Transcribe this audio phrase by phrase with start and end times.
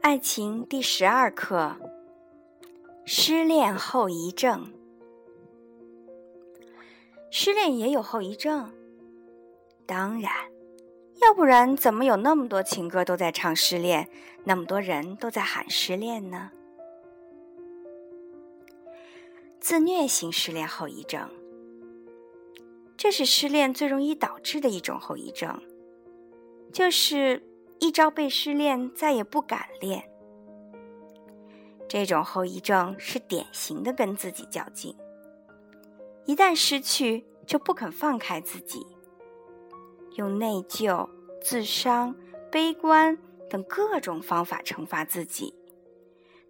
[0.00, 1.76] 爱情第十二课：
[3.04, 4.72] 失恋后遗症。
[7.30, 8.72] 失恋也有后遗症？
[9.86, 10.32] 当然，
[11.20, 14.08] 要不然怎么有那么多情歌都在唱失恋，
[14.44, 16.52] 那么多人都在喊失恋呢？
[19.60, 21.28] 自虐型失恋后遗症，
[22.96, 25.60] 这是失恋最容易导致的一种后遗症，
[26.72, 27.42] 就是
[27.80, 30.10] 一朝被失恋，再也不敢恋。
[31.88, 34.94] 这种后遗症是典型的跟自己较劲，
[36.26, 38.86] 一旦失去就不肯放开自己，
[40.16, 41.08] 用内疚、
[41.40, 42.14] 自伤、
[42.50, 43.16] 悲观
[43.48, 45.54] 等各种方法惩罚自己。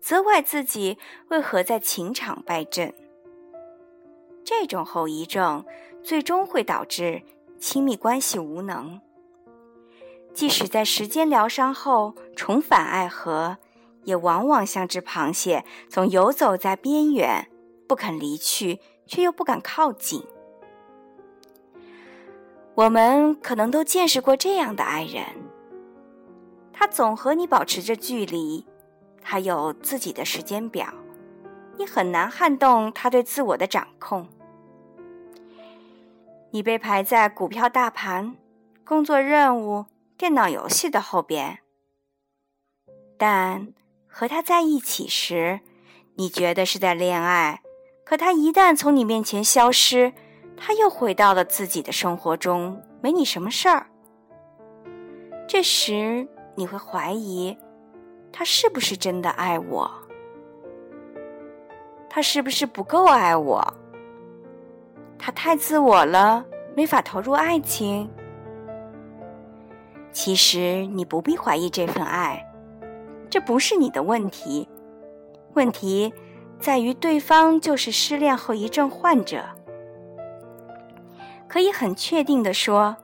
[0.00, 0.96] 责怪自己
[1.28, 2.94] 为何在情场败阵。
[4.44, 5.64] 这种后遗症
[6.02, 7.20] 最终会导致
[7.58, 9.00] 亲密关系无能。
[10.36, 13.56] 即使在时间疗伤后重返爱河，
[14.04, 17.48] 也往往像只螃蟹，总游走在边缘，
[17.88, 20.22] 不肯离去，却又不敢靠近。
[22.74, 25.24] 我们可能都见识过这样的爱人，
[26.70, 28.66] 他总和你保持着距离。
[29.22, 30.86] 他有自己的时间表，
[31.78, 34.28] 你很难撼动他对自我的掌控。
[36.50, 38.36] 你被排在股票大盘、
[38.84, 39.86] 工作任务、
[40.18, 41.58] 电脑游戏的后边，
[43.18, 43.74] 但
[44.06, 45.60] 和他在一起时，
[46.14, 47.60] 你觉得是在恋爱。
[48.02, 50.14] 可他一旦从你面前消失，
[50.56, 53.86] 他又回到了自己的生活中，没你什么事儿。
[55.46, 57.54] 这时你会怀疑。
[58.32, 59.90] 他是不是真的爱我？
[62.08, 63.74] 他是不是不够爱我？
[65.18, 66.42] 他太自我了，
[66.74, 68.08] 没法投入爱情。
[70.16, 72.42] 其实你不必怀疑这份爱，
[73.28, 74.66] 这不是你的问题。
[75.52, 76.10] 问题
[76.58, 79.44] 在于对方就是失恋后遗症患者。
[81.46, 82.96] 可以很确定的说，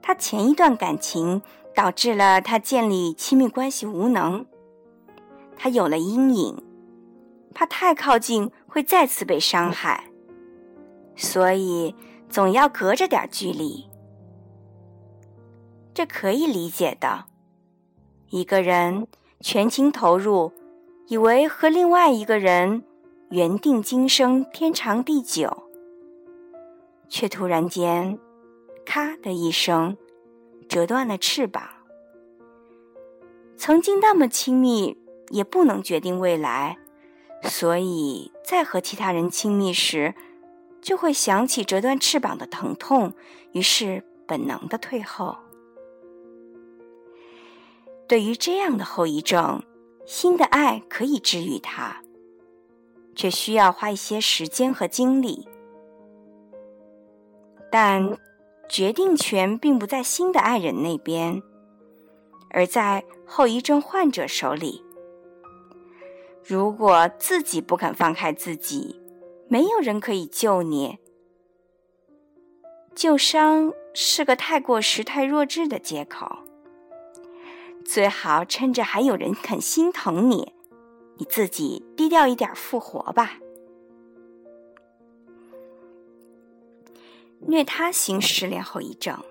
[0.00, 1.42] 他前一段感情。
[1.74, 4.46] 导致了他建立亲密关系无能，
[5.56, 6.62] 他有了阴影，
[7.52, 10.04] 怕太靠近会再次被伤害，
[11.16, 11.92] 所以
[12.28, 13.90] 总要隔着点距离。
[15.94, 17.24] 这可以理解的。
[18.30, 19.06] 一个人
[19.40, 20.52] 全情投入，
[21.06, 22.82] 以为和另外一个人
[23.30, 25.64] 缘定今生、天长地久，
[27.08, 28.18] 却突然间，
[28.84, 29.96] 咔的一声。
[30.66, 31.62] 折断了翅膀，
[33.54, 34.96] 曾经那么亲密，
[35.28, 36.78] 也不能决定未来，
[37.42, 40.14] 所以在和其他人亲密时，
[40.80, 43.12] 就会想起折断翅膀的疼痛，
[43.52, 45.36] 于是本能的退后。
[48.06, 49.62] 对于这样的后遗症，
[50.06, 52.02] 新的爱可以治愈它，
[53.14, 55.48] 却需要花一些时间和精力，
[57.70, 58.16] 但。
[58.66, 61.42] 决定权并不在新的爱人那边，
[62.48, 64.82] 而在后遗症患者手里。
[66.42, 68.98] 如果自己不肯放开自己，
[69.48, 70.98] 没有人可以救你。
[72.94, 76.43] 旧伤是个太过时、太弱智的借口。
[77.82, 80.52] 最好趁着还有人肯心疼你，
[81.16, 83.38] 你自己低调一点复活吧。
[87.46, 89.22] 虐他型失恋后遗症，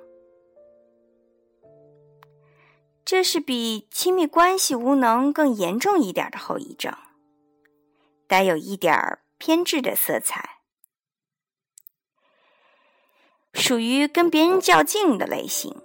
[3.03, 6.93] 这是比亲密关系无能更严重一点的后遗症，
[8.27, 10.59] 带有一点偏执的色彩，
[13.51, 15.75] 属于跟别人较劲的类型，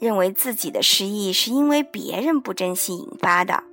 [0.00, 3.64] 认为自己的失意是因为别人不珍惜引发的，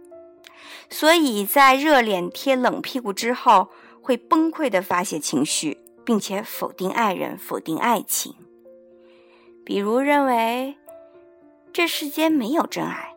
[0.89, 3.69] 所以在热脸贴冷屁股之后，
[4.01, 5.77] 会崩溃的发泄情绪。
[6.03, 8.33] 并且否定爱人，否定爱情。
[9.63, 10.75] 比如认为
[11.71, 13.13] 这世间没有真爱，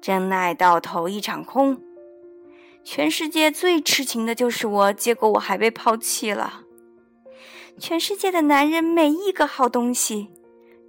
[0.00, 1.82] 真爱到头一场空，
[2.84, 6.62] 全世界最痴情的就是我，结果我还被抛弃了。
[7.78, 10.30] 全世界的男人没一个好东西，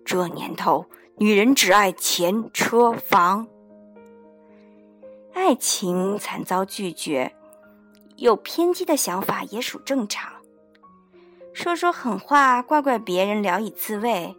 [0.06, 0.86] 这年头
[1.18, 3.48] 女人只爱钱、车、房，
[5.33, 7.36] 爱情惨遭拒绝，
[8.15, 10.33] 有偏激的想法也属正常。
[11.54, 14.36] 说说狠话，怪怪别人，聊以自慰。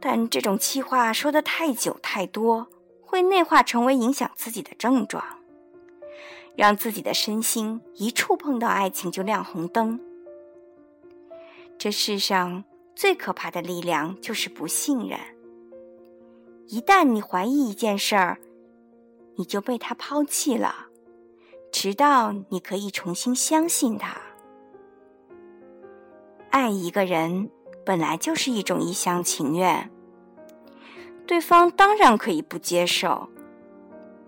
[0.00, 2.68] 但这种气话说的太久太多，
[3.02, 5.24] 会内化成为影响自己的症状，
[6.54, 10.00] 让自己的身心一触碰到爱情就亮红灯。
[11.76, 12.62] 这世上
[12.94, 15.18] 最可怕的力量就是不信任。
[16.66, 18.38] 一旦你怀疑一件事儿，
[19.36, 20.86] 你就被他抛弃了，
[21.70, 24.16] 直到你可以重新相信他。
[26.50, 27.50] 爱一个人
[27.84, 29.90] 本来就是一种一厢情愿，
[31.26, 33.28] 对方当然可以不接受。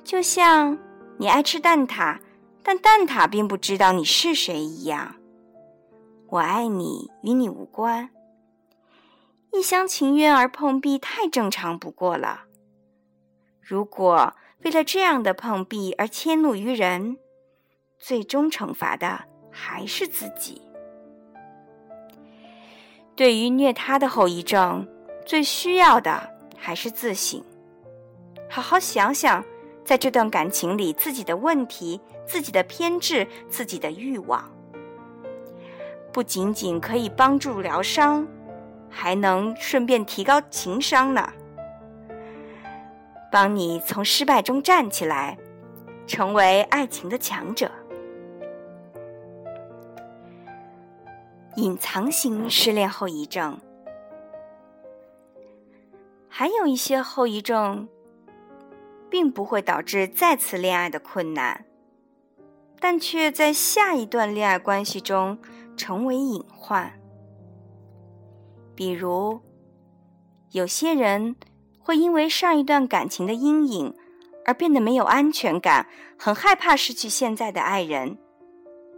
[0.02, 0.76] 就像
[1.18, 2.18] 你爱吃蛋挞，
[2.62, 5.14] 但蛋挞并不知道你是谁一样。
[6.28, 8.10] 我爱你与你无关，
[9.52, 12.44] 一厢情愿而碰壁太正常不过了。
[13.60, 14.34] 如果
[14.64, 17.16] 为了这样的碰壁而迁怒于人，
[17.98, 20.62] 最终惩罚的还是自己。
[23.14, 24.86] 对于虐他的后遗症，
[25.24, 27.42] 最需要的还是自省。
[28.48, 29.42] 好好想想，
[29.84, 34.50] 在这段感情里自己的问题、自己的偏执、自己的欲望，
[36.12, 38.26] 不仅仅可以帮助疗伤，
[38.98, 41.30] 还能顺便提高情商呢。
[43.30, 45.36] 帮你从失败中站起来，
[46.06, 47.70] 成为爱情的强者。
[51.56, 53.58] 隐藏型失恋后遗症，
[56.28, 57.86] 还有一些后遗症，
[59.10, 61.66] 并不会导致再次恋爱的困难，
[62.80, 65.38] 但却在下一段恋爱关系中
[65.76, 66.98] 成为隐患。
[68.76, 69.40] 比如，
[70.52, 71.34] 有些人
[71.80, 73.94] 会因为上一段感情的阴影
[74.44, 78.16] 而变得没有安全感，很害怕失去现在的爱人，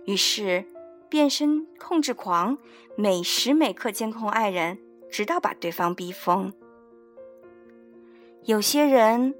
[0.04, 0.66] 于是。
[1.10, 2.58] 变身控制狂，
[2.94, 4.78] 每时每刻监控爱人，
[5.10, 6.52] 直到把对方逼疯。
[8.44, 9.34] 有些人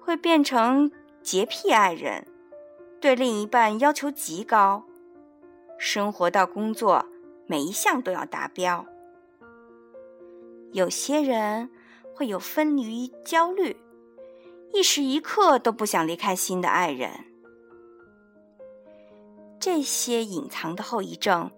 [0.00, 0.90] 会变成
[1.22, 2.26] 洁癖爱人，
[3.02, 4.86] 对另一半要求极高，
[5.76, 7.04] 生活到工作
[7.46, 8.86] 每一项都要达标。
[10.74, 11.70] 有些人
[12.16, 13.76] 会有分离焦虑，
[14.72, 17.12] 一时一刻都不想离开新的爱人。
[19.60, 21.48] 这些隐藏的后遗症，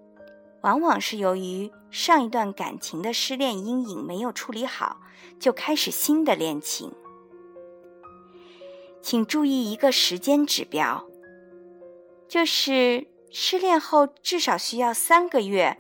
[0.61, 4.99] 往往是由于上一段感情的失恋阴影没有处理好，
[5.41, 6.93] 就开始新的恋情。
[9.01, 11.07] 请注意一个时间指标，
[12.29, 15.79] 就是失恋后至少需要三个月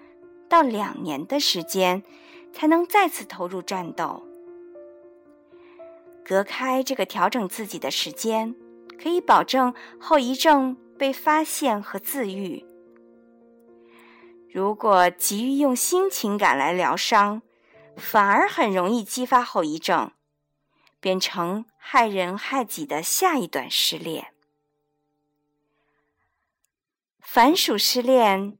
[0.48, 2.02] 到两年的时间，
[2.56, 4.26] 才能再次投入战斗。
[6.24, 8.56] 隔开这个调整自己的时间，
[8.98, 10.78] 可以保证后遗症。
[10.98, 12.64] 被发现和自愈。
[14.50, 17.42] 如果急于用新情感来疗伤，
[17.98, 20.12] 反而很容易激发后遗症，
[20.98, 24.32] 变成害人害己的下一段失恋。
[27.20, 28.56] 凡属失恋，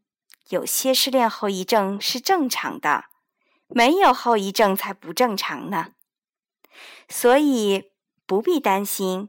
[0.50, 3.06] 有些失恋后遗症是正常的，
[3.68, 5.92] 没有后遗症才不正常呢。
[7.08, 7.92] 所以
[8.26, 9.28] 不必担心，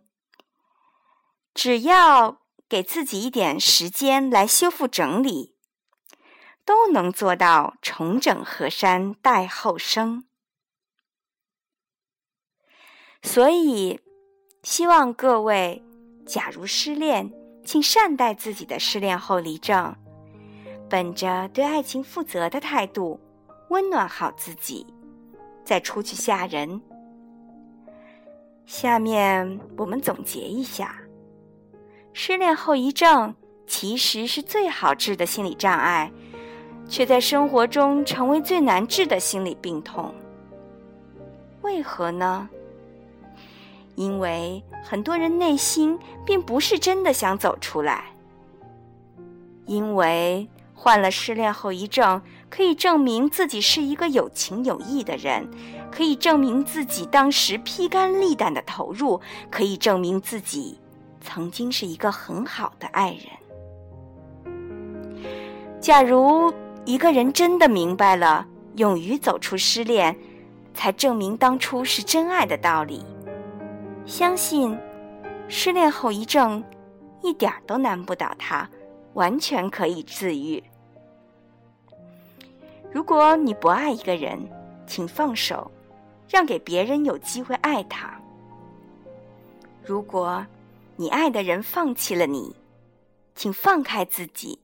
[1.54, 2.42] 只要。
[2.70, 5.56] 给自己一点时间来修复整理，
[6.66, 10.26] 都能做到重整河山待后生。
[13.24, 14.02] 所以，
[14.64, 15.82] 希望各位，
[16.26, 17.32] 假如失恋，
[17.64, 19.96] 请善待自己的失恋后遗症，
[20.90, 23.18] 本着对爱情负责的态度，
[23.70, 24.86] 温暖好自己，
[25.64, 26.82] 再出去吓人。
[28.66, 30.96] 下面我们总结一下。
[32.14, 33.36] 失恋后遗症
[33.68, 36.12] 其实是最好治的心理障碍，
[36.88, 40.14] 却在生活中成为最难治的心理病痛。
[41.62, 42.50] 为何呢？
[43.96, 48.06] 因为很多人内心并不是真的想走出来。
[49.66, 55.48] 因为患了失恋后遗症，可以证明自己是一个有情有义的人，
[55.92, 59.20] 可以证明自己当时披肝沥胆的投入，
[59.52, 60.80] 可以证明自己。
[61.20, 64.54] 曾经是一个很好的爱人。
[65.82, 66.54] 假如
[66.86, 70.16] 一个人真的明白了勇于走出失恋，
[70.74, 73.04] 才证明当初是真爱的道理，
[74.06, 74.78] 相信
[75.50, 76.64] 失恋后遗症
[77.22, 78.70] 一点都难不倒他，
[79.14, 80.64] 完全可以自愈。
[82.92, 84.40] 如果你不爱一个人，
[84.86, 85.70] 请放手，
[86.30, 88.10] 让给别人有机会爱他。
[89.84, 90.46] 如果。
[91.00, 92.56] 你爱的人放弃了你，
[93.36, 94.58] 请放开自己，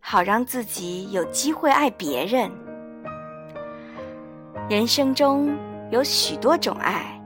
[0.00, 2.52] 好让自己有机会爱别人。
[4.68, 5.56] 人生中
[5.90, 7.18] 有许多种爱，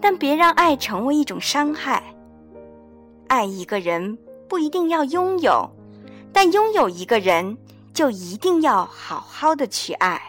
[0.00, 2.02] 但别让爱成为一种伤害。
[3.28, 4.18] 爱一个人
[4.48, 5.70] 不一定要拥有，
[6.32, 7.56] 但拥有一个人
[7.92, 10.20] 就一定要好好的去爱。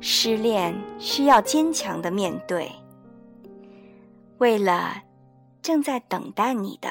[0.00, 2.70] 失恋需要坚强的面对，
[4.38, 5.02] 为了
[5.60, 6.88] 正在等待你的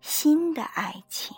[0.00, 1.36] 新的爱情。